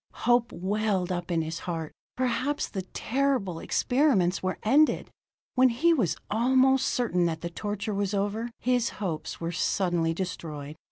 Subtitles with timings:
[0.25, 5.11] Hope welled up in his heart; perhaps the terrible experiments were ended.
[5.53, 10.75] When he was almost certain that the torture was over, his hopes were suddenly destroyed.